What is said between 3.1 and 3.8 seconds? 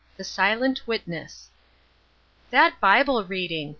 reading!